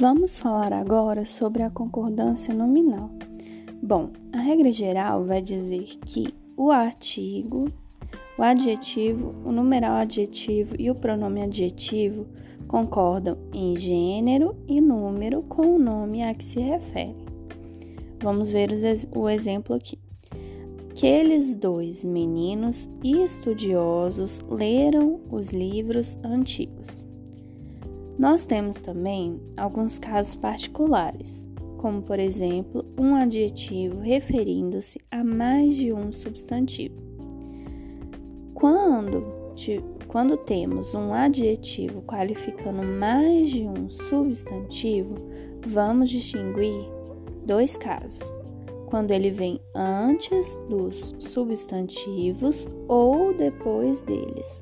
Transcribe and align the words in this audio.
Vamos 0.00 0.38
falar 0.38 0.72
agora 0.72 1.24
sobre 1.24 1.60
a 1.64 1.70
concordância 1.70 2.54
nominal. 2.54 3.10
Bom, 3.82 4.12
a 4.32 4.38
regra 4.38 4.70
geral 4.70 5.24
vai 5.24 5.42
dizer 5.42 5.98
que 6.06 6.32
o 6.56 6.70
artigo, 6.70 7.66
o 8.38 8.42
adjetivo, 8.44 9.34
o 9.44 9.50
numeral 9.50 9.96
adjetivo 9.96 10.76
e 10.78 10.88
o 10.88 10.94
pronome 10.94 11.42
adjetivo 11.42 12.28
concordam 12.68 13.36
em 13.52 13.74
gênero 13.74 14.54
e 14.68 14.80
número 14.80 15.42
com 15.42 15.74
o 15.74 15.78
nome 15.80 16.22
a 16.22 16.32
que 16.32 16.44
se 16.44 16.60
refere. 16.60 17.16
Vamos 18.22 18.52
ver 18.52 18.70
o 19.16 19.28
exemplo 19.28 19.74
aqui. 19.74 19.98
Aqueles 20.92 21.56
dois 21.56 22.04
meninos 22.04 22.88
estudiosos 23.02 24.42
leram 24.48 25.18
os 25.28 25.50
livros 25.50 26.16
antigos. 26.22 27.07
Nós 28.18 28.46
temos 28.46 28.80
também 28.80 29.40
alguns 29.56 30.00
casos 30.00 30.34
particulares, 30.34 31.48
como 31.76 32.02
por 32.02 32.18
exemplo, 32.18 32.84
um 32.98 33.14
adjetivo 33.14 34.00
referindo-se 34.00 34.98
a 35.08 35.22
mais 35.22 35.76
de 35.76 35.92
um 35.92 36.10
substantivo. 36.10 36.96
Quando, 38.54 39.24
quando 40.08 40.36
temos 40.36 40.96
um 40.96 41.12
adjetivo 41.12 42.02
qualificando 42.02 42.82
mais 42.82 43.50
de 43.50 43.62
um 43.62 43.88
substantivo, 43.88 45.14
vamos 45.64 46.10
distinguir 46.10 46.90
dois 47.46 47.76
casos 47.76 48.34
quando 48.86 49.12
ele 49.12 49.30
vem 49.30 49.60
antes 49.76 50.56
dos 50.68 51.14
substantivos 51.20 52.66
ou 52.88 53.32
depois 53.32 54.02
deles. 54.02 54.60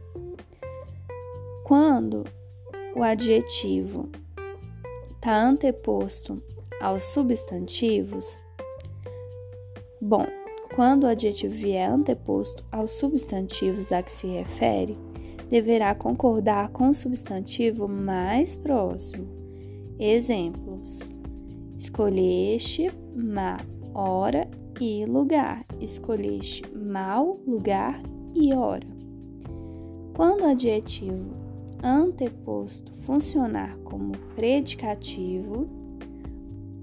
Quando 1.65 2.25
o 2.97 3.03
adjetivo 3.03 4.09
está 5.15 5.37
anteposto 5.37 6.43
aos 6.81 7.03
substantivos, 7.03 8.41
bom, 10.01 10.27
quando 10.75 11.05
o 11.05 11.07
adjetivo 11.07 11.53
vier 11.53 11.91
anteposto 11.91 12.65
aos 12.73 12.93
substantivos 12.93 13.93
a 13.93 14.03
que 14.03 14.11
se 14.11 14.27
refere, 14.29 14.97
deverá 15.51 15.95
concordar 15.95 16.71
com 16.71 16.89
o 16.89 16.95
substantivo 16.95 17.87
mais 17.87 18.57
próximo. 18.57 19.29
Exemplos: 19.99 20.99
escolheste 21.77 22.91
ma 23.15 23.59
hora 23.93 24.49
e 24.81 25.05
lugar. 25.05 25.67
Escolheste 25.83 26.63
mal, 26.75 27.39
lugar 27.47 28.03
e 28.35 28.55
hora. 28.55 28.87
Quando 30.15 30.45
o 30.45 30.47
adjetivo 30.47 31.46
anteposto 31.87 32.93
funcionar 33.03 33.79
como 33.85 34.13
predicativo 34.35 35.69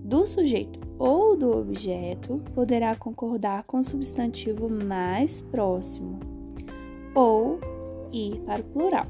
do 0.06 0.26
sujeito 0.26 0.80
ou 0.98 1.36
do 1.36 1.52
objeto, 1.58 2.42
poderá 2.56 2.96
concordar 2.96 3.64
com 3.64 3.80
o 3.80 3.84
substantivo 3.84 4.70
mais 4.70 5.42
próximo 5.42 6.20
ou 7.14 7.60
ir 8.14 8.40
para 8.46 8.62
o 8.62 8.64
plural. 8.64 9.06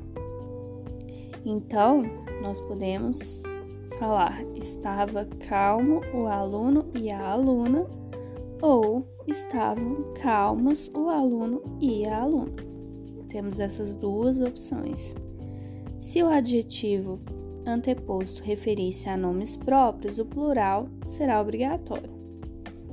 Então, 1.45 2.03
nós 2.41 2.59
podemos 2.61 3.43
falar 3.99 4.43
estava 4.55 5.25
calmo 5.47 6.01
o 6.13 6.25
aluno 6.25 6.85
e 6.99 7.11
a 7.11 7.31
aluna 7.31 7.85
ou 8.61 9.05
estavam 9.27 10.13
calmos 10.21 10.89
o 10.95 11.09
aluno 11.09 11.61
e 11.79 12.07
a 12.07 12.21
aluna. 12.21 12.55
Temos 13.29 13.59
essas 13.59 13.95
duas 13.95 14.39
opções. 14.39 15.15
Se 16.03 16.21
o 16.21 16.27
adjetivo 16.27 17.21
anteposto 17.65 18.43
referir-se 18.43 19.07
a 19.07 19.15
nomes 19.15 19.55
próprios, 19.55 20.19
o 20.19 20.25
plural 20.25 20.85
será 21.07 21.39
obrigatório. 21.39 22.09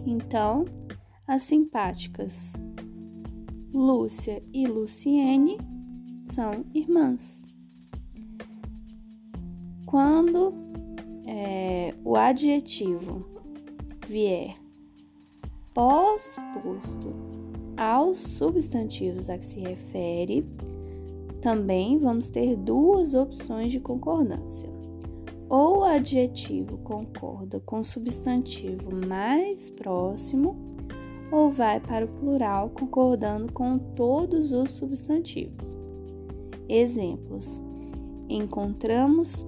Então, 0.07 0.65
as 1.27 1.43
simpáticas 1.43 2.53
Lúcia 3.75 4.41
e 4.55 4.65
Luciene 4.65 5.59
são 6.25 6.65
irmãs. 6.73 7.43
Quando 9.87 10.55
é, 11.27 11.93
o 12.05 12.15
adjetivo 12.15 13.27
vier 14.07 14.55
pós-posto 15.75 17.13
aos 17.77 18.21
substantivos 18.21 19.29
a 19.29 19.37
que 19.37 19.47
se 19.47 19.59
refere, 19.59 20.47
também 21.41 21.99
vamos 21.99 22.31
ter 22.31 22.57
duas 22.57 23.15
opções 23.15 23.73
de 23.73 23.81
concordância. 23.81 24.71
Ou 25.49 25.79
o 25.79 25.85
adjetivo 25.85 26.79
concorda 26.79 27.61
com 27.61 27.81
o 27.81 27.85
substantivo 27.85 28.91
mais 29.07 29.69
próximo, 29.71 30.57
ou 31.33 31.51
vai 31.51 31.81
para 31.81 32.05
o 32.05 32.09
plural 32.09 32.71
concordando 32.71 33.53
com 33.53 33.79
todos 33.79 34.53
os 34.53 34.71
substantivos. 34.73 35.67
Exemplos: 36.69 37.63
encontramos 38.29 39.47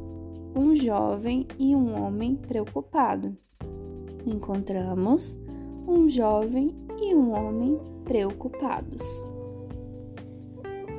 um 0.57 0.75
jovem 0.75 1.47
e 1.59 1.75
um 1.75 2.03
homem 2.03 2.37
preocupado. 2.37 3.37
Encontramos 4.27 5.39
um 5.87 6.09
jovem 6.09 6.75
e 7.01 7.15
um 7.15 7.33
homem 7.33 7.79
preocupados. 8.05 9.03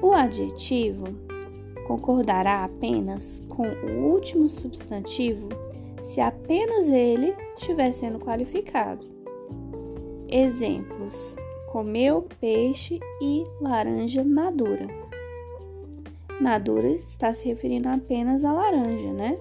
O 0.03 0.11
adjetivo 0.11 1.05
concordará 1.87 2.65
apenas 2.65 3.41
com 3.47 3.63
o 3.65 4.05
último 4.05 4.49
substantivo 4.49 5.47
se 6.01 6.19
apenas 6.19 6.89
ele 6.89 7.33
estiver 7.55 7.93
sendo 7.93 8.19
qualificado. 8.19 9.07
Exemplos: 10.27 11.37
comeu 11.71 12.27
peixe 12.41 12.99
e 13.21 13.45
laranja 13.61 14.25
madura. 14.25 14.87
Madura 16.41 16.89
está 16.89 17.33
se 17.33 17.47
referindo 17.47 17.87
apenas 17.87 18.43
à 18.43 18.51
laranja, 18.51 19.13
né? 19.13 19.39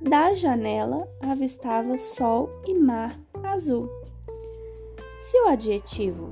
Da 0.00 0.34
janela 0.34 1.08
avistava 1.20 1.98
sol 1.98 2.48
e 2.64 2.74
mar 2.74 3.18
azul. 3.42 3.90
Se 5.16 5.36
o 5.40 5.48
adjetivo 5.48 6.28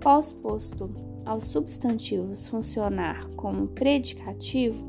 pós-posto 0.00 0.90
aos 1.24 1.44
substantivos 1.44 2.46
funcionar 2.46 3.28
como 3.36 3.68
predicativo, 3.68 4.84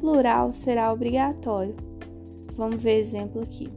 plural 0.00 0.52
será 0.52 0.92
obrigatório. 0.92 1.74
Vamos 2.56 2.82
ver 2.82 2.98
exemplo 2.98 3.42
aqui. 3.42 3.68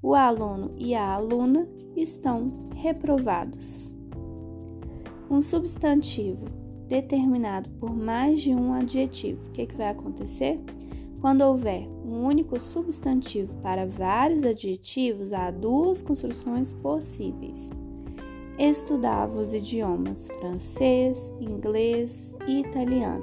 O 0.00 0.14
aluno 0.14 0.72
e 0.78 0.94
a 0.94 1.14
aluna 1.14 1.68
estão 1.96 2.70
reprovados. 2.74 3.90
Um 5.30 5.42
substantivo 5.42 6.46
determinado 6.86 7.68
por 7.70 7.94
mais 7.94 8.40
de 8.40 8.54
um 8.54 8.72
adjetivo. 8.72 9.46
O 9.48 9.50
que, 9.50 9.66
que 9.66 9.76
vai 9.76 9.88
acontecer? 9.88 10.60
Quando 11.20 11.42
houver 11.42 11.86
um 12.04 12.24
único 12.24 12.58
substantivo 12.58 13.52
para 13.56 13.86
vários 13.86 14.44
adjetivos, 14.44 15.32
há 15.32 15.50
duas 15.50 16.00
construções 16.00 16.72
possíveis. 16.72 17.70
Estudava 18.58 19.38
os 19.38 19.54
idiomas 19.54 20.26
francês, 20.40 21.32
inglês 21.40 22.34
e 22.44 22.58
italiano. 22.58 23.22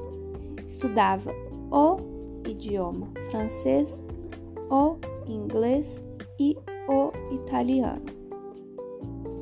Estudava 0.65 1.29
o 1.69 1.97
idioma 2.49 3.09
francês, 3.29 4.01
o 4.69 4.95
inglês 5.27 6.01
e 6.39 6.55
o 6.87 7.11
italiano. 7.33 8.05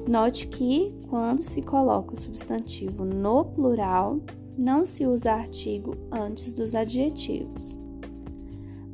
Note 0.10 0.48
que, 0.48 0.92
quando 1.12 1.44
se 1.44 1.62
coloca 1.62 2.16
o 2.16 2.20
substantivo 2.20 3.06
no 3.06 3.46
plural, 3.46 4.20
não 4.58 4.88
se 4.88 5.06
usa 5.06 5.34
artigo 5.34 5.96
antes 6.12 6.56
dos 6.56 6.74
adjetivos. 6.74 7.78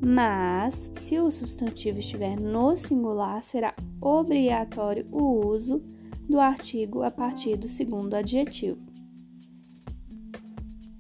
Mas, 0.02 0.92
se 0.94 1.18
o 1.18 1.32
substantivo 1.32 2.00
estiver 2.00 2.38
no 2.38 2.78
singular, 2.78 3.42
será 3.42 3.74
obrigatório 4.02 5.08
o 5.14 5.48
uso 5.48 5.82
do 6.30 6.40
artigo 6.40 7.02
a 7.02 7.10
partir 7.10 7.58
do 7.58 7.68
segundo 7.68 8.14
adjetivo. 8.14 8.80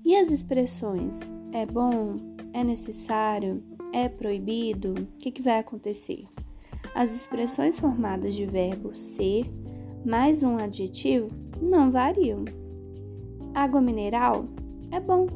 E 0.03 0.15
as 0.15 0.31
expressões 0.31 1.19
é 1.51 1.67
bom, 1.67 2.17
é 2.51 2.63
necessário, 2.63 3.63
é 3.93 4.09
proibido? 4.09 4.93
O 4.93 5.05
que, 5.17 5.31
que 5.31 5.41
vai 5.41 5.59
acontecer? 5.59 6.27
As 6.95 7.15
expressões 7.15 7.79
formadas 7.79 8.33
de 8.33 8.45
verbo 8.45 8.95
ser 8.95 9.45
mais 10.03 10.41
um 10.41 10.57
adjetivo 10.57 11.27
não 11.61 11.91
variam. 11.91 12.45
Água 13.53 13.81
mineral 13.81 14.45
é 14.91 14.99
bom. 14.99 15.27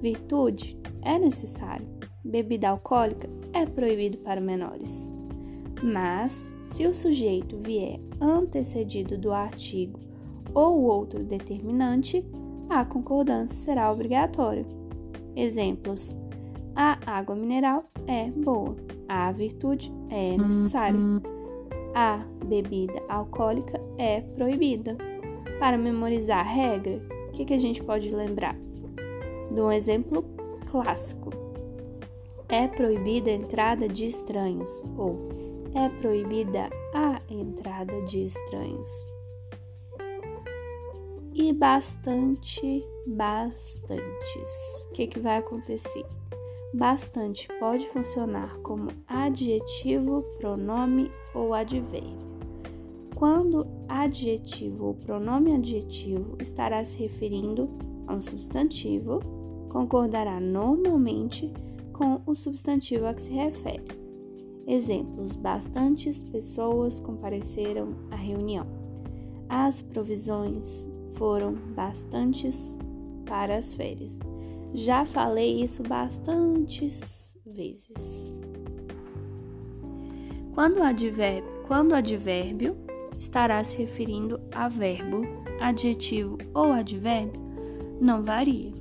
Virtude 0.00 0.76
é 1.02 1.18
necessário. 1.18 1.86
Bebida 2.24 2.70
alcoólica 2.70 3.28
é 3.52 3.66
proibido 3.66 4.18
para 4.18 4.40
menores. 4.40 5.10
Mas, 5.82 6.50
se 6.62 6.86
o 6.86 6.94
sujeito 6.94 7.58
vier 7.58 7.98
antecedido 8.20 9.18
do 9.18 9.32
artigo 9.32 9.98
ou 10.54 10.82
outro 10.82 11.24
determinante, 11.24 12.24
a 12.70 12.84
concordância 12.84 13.56
será 13.56 13.90
obrigatória. 13.90 14.64
Exemplos: 15.34 16.14
a 16.74 16.98
água 17.04 17.34
mineral 17.34 17.84
é 18.06 18.30
boa. 18.30 18.76
A 19.08 19.30
virtude 19.32 19.92
é 20.08 20.30
necessária. 20.30 20.96
A 21.94 22.24
bebida 22.46 23.02
alcoólica 23.08 23.80
é 23.98 24.20
proibida. 24.20 24.96
Para 25.58 25.76
memorizar 25.76 26.40
a 26.40 26.50
regra, 26.50 27.00
o 27.28 27.32
que, 27.32 27.44
que 27.44 27.54
a 27.54 27.58
gente 27.58 27.82
pode 27.82 28.14
lembrar? 28.14 28.56
De 29.52 29.60
um 29.60 29.70
exemplo 29.70 30.24
clássico. 30.70 31.30
É 32.48 32.66
proibida 32.66 33.30
a 33.30 33.34
entrada 33.34 33.88
de 33.88 34.06
estranhos 34.06 34.86
ou 34.96 35.28
é 35.74 35.88
proibida 35.88 36.68
a 36.94 37.20
entrada 37.28 38.02
de 38.02 38.26
estranhos. 38.26 38.88
E 41.34 41.52
bastante, 41.52 42.84
bastantes. 43.06 44.84
O 44.86 44.92
que, 44.92 45.06
que 45.06 45.18
vai 45.18 45.38
acontecer? 45.38 46.04
Bastante 46.74 47.48
pode 47.58 47.88
funcionar 47.88 48.56
como 48.58 48.90
adjetivo, 49.06 50.22
pronome 50.38 51.10
ou 51.34 51.54
advérbio. 51.54 52.32
Quando 53.14 53.66
adjetivo 53.88 54.86
ou 54.86 54.94
pronome 54.94 55.54
adjetivo 55.54 56.36
estará 56.40 56.84
se 56.84 56.98
referindo 56.98 57.68
a 58.06 58.14
um 58.14 58.20
substantivo, 58.20 59.20
concordará 59.70 60.40
normalmente 60.40 61.52
com 61.92 62.20
o 62.26 62.34
substantivo 62.34 63.06
a 63.06 63.14
que 63.14 63.22
se 63.22 63.32
refere. 63.32 64.01
Exemplos: 64.66 65.36
bastantes 65.36 66.22
pessoas 66.22 67.00
compareceram 67.00 67.94
à 68.10 68.16
reunião. 68.16 68.66
As 69.48 69.82
provisões 69.82 70.88
foram 71.14 71.54
bastantes 71.74 72.78
para 73.26 73.56
as 73.56 73.74
férias. 73.74 74.18
Já 74.72 75.04
falei 75.04 75.62
isso 75.62 75.82
bastantes 75.82 77.36
vezes. 77.44 78.34
Quando 80.54 80.78
o 80.78 80.82
advérbio, 80.82 81.50
quando 81.66 81.94
advérbio 81.94 82.76
estará 83.18 83.62
se 83.64 83.78
referindo 83.78 84.40
a 84.54 84.68
verbo, 84.68 85.22
adjetivo 85.60 86.38
ou 86.54 86.72
advérbio, 86.72 87.40
não 88.00 88.22
varia. 88.22 88.72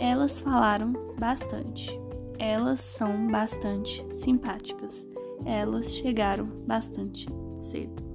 Elas 0.00 0.40
falaram 0.40 0.92
bastante. 1.18 1.98
Elas 2.38 2.80
são 2.80 3.26
bastante 3.26 4.06
simpáticas. 4.14 5.06
Elas 5.44 5.92
chegaram 5.92 6.46
bastante 6.66 7.26
cedo. 7.60 8.07